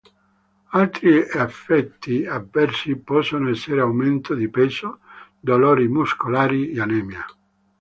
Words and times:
Altri 0.71 1.19
effetti 1.31 2.25
avversi 2.25 2.95
possono 2.95 3.51
essere 3.51 3.81
aumento 3.81 4.33
di 4.33 4.49
peso, 4.49 4.97
dolori 5.39 5.87
muscolari, 5.87 6.75
anemia. 6.79 7.23